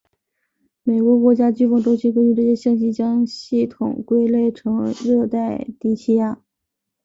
[0.81, 6.41] 美国国家飓风中心根据这些信息将系统归类成热带低气压。